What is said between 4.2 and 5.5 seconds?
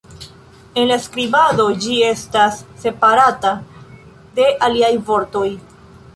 de aliaj vortoj".